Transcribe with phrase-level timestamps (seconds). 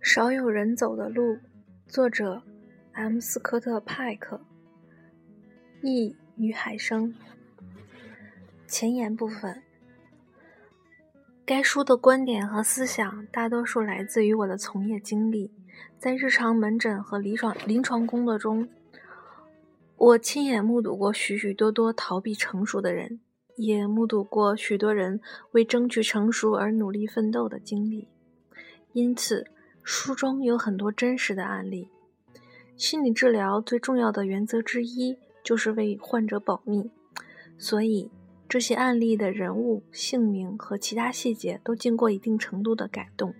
[0.00, 1.38] 少有人走的路
[1.86, 2.42] 作者
[2.92, 3.20] m.
[3.20, 4.40] 斯科特派克
[5.82, 7.14] 译于海生。
[8.66, 9.62] 前言部分。
[11.46, 15.50] 该书的观点和思想大多数来自于我的从业经历
[15.98, 18.68] 在日常门诊和临床临床工作中
[19.96, 23.20] 我亲眼目睹过许许多多逃避成熟的人。
[23.58, 25.20] 也目睹过许多人
[25.52, 28.08] 为争取成熟而努力奋斗的经历，
[28.92, 29.44] 因此。
[29.90, 31.88] 书中有很多真实的案例。
[32.76, 36.90] 心理治疗最重要的原则之一就是为患者保密，
[37.56, 38.10] 所以
[38.46, 43.34] 这些案例的人物姓名和其他细节都经过一定程度的改动。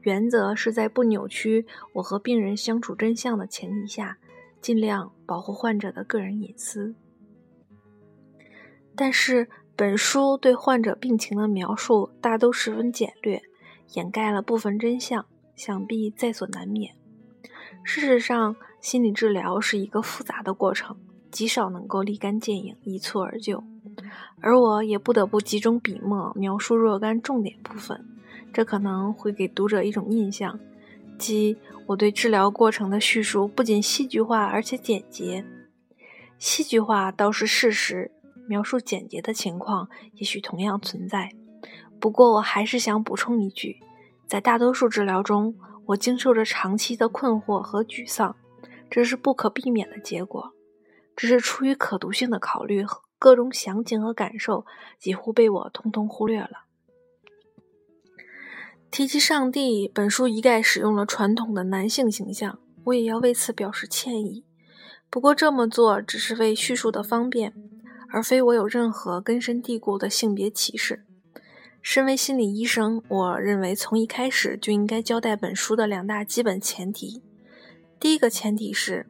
[0.00, 4.18] 原则是在不扭曲我和病人相处真相的前提下，
[4.60, 6.96] 尽量保护患者的个人隐私。
[8.96, 13.42] 但是，本书对患者病情的描述大都十分简略，
[13.92, 15.26] 掩盖了部分真相。
[15.56, 16.94] 想必在所难免。
[17.82, 20.98] 事实上，心理治疗是一个复杂的过程，
[21.30, 23.64] 极少能够立竿见影、一蹴而就。
[24.42, 28.04] 而我也不得不集中笔墨描述若干重点部分，
[28.52, 30.60] 这可能会给读者一种印象，
[31.16, 35.42] 即我对治疗过程的叙述不仅戏剧化，而且简洁。
[36.38, 38.10] 戏剧化倒是事实，
[38.48, 41.30] 描述简洁的情况也许同样存在。
[42.00, 43.80] 不过，我还是想补充一句。
[44.26, 48.36] 在大多数治疗中，我经受着长期的困惑和沮丧，
[48.90, 50.52] 这是不可避免的结果。
[51.14, 52.84] 只是出于可读性的考虑，
[53.18, 54.66] 各种详情和感受
[54.98, 56.64] 几乎被我通通忽略了。
[58.90, 64.44] 提及上帝，本书一概使用了传统的男性形象，我也要为此表示歉意。
[65.08, 67.54] 不过这么做只是为叙述的方便，
[68.08, 71.04] 而非我有任何根深蒂固的性别歧视。
[71.82, 77.22] 身为心理医生，我认为从一开始就应该交代本书的两大基本前提。
[78.00, 79.06] 第一个前提是，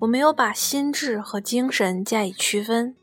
[0.00, 2.96] 我没有把心智和精神加以区分，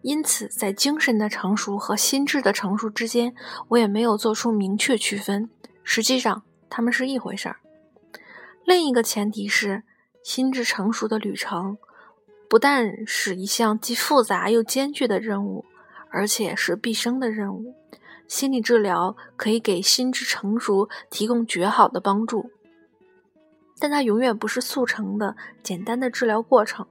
[0.00, 3.34] 因此在精神的成熟和心智的成熟之间，
[3.68, 5.50] 我也没有做出明确区分。
[5.84, 7.56] 实际上，他们是一回事儿。
[8.64, 9.84] 另一个前提是，
[10.24, 11.76] 心智成熟的旅程
[12.48, 15.64] 不但是一项既复杂又艰巨的任务。
[16.08, 17.74] 而且是毕生的任务。
[18.26, 22.50] 心理治疗可以给心智成熟提供绝好的帮助，
[23.78, 26.86] 但它永远不是速成的简单的治疗过程。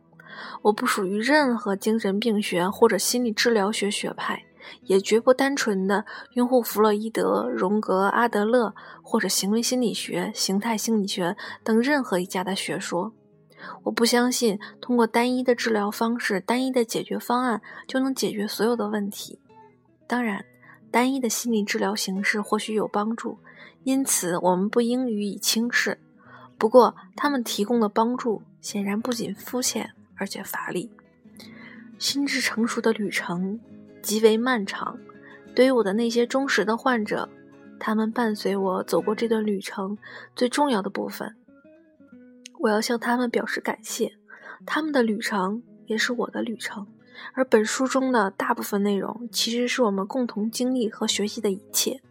[0.64, 4.46] 我不属于任何精神病学或者心理治疗学学派，
[4.84, 13.14] 也绝不单纯的拥护弗洛伊德、荣格、阿德勒或者行为心理学、形态心理学等任何一家的学说。
[13.84, 19.40] 我不相信通过单一的治疗方式、单一的解决方案就能解决所有的问题。
[20.08, 20.46] 当然，
[20.92, 23.40] 单一的心理治疗形式或许有帮助，
[23.84, 26.00] 因此我们不应予以轻视。
[26.58, 30.92] 不过，他们提供的帮助显然不仅肤浅，而且乏力。
[31.98, 33.60] 心智成熟的旅程
[34.02, 34.98] 极为漫长。
[35.56, 37.30] 对于我的那些忠实的患者，
[37.80, 39.98] 他们伴随我走过这段旅程
[40.36, 41.36] 最重要的部分。
[42.60, 44.14] 我要向他们表示感谢，
[44.66, 46.88] 他们的旅程也是我的旅程，
[47.34, 52.02] 而本书中的大部分内容其实是我们共同经历和学习的一切。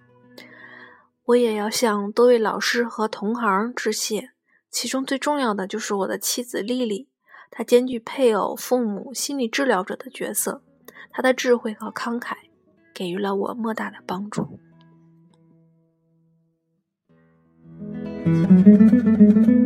[1.24, 4.30] 我也要向多位老师和同行致谢，
[4.70, 7.08] 其中最重要的就是我的妻子丽丽，
[7.50, 10.62] 她兼具配偶、父母、心理治疗者的角色，
[11.10, 12.34] 她的智慧和慷慨
[12.92, 14.60] 给予了我莫大的帮助。